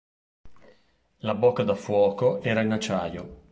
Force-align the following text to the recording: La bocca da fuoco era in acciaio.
La 1.19 1.35
bocca 1.35 1.61
da 1.61 1.75
fuoco 1.75 2.41
era 2.41 2.61
in 2.61 2.71
acciaio. 2.71 3.39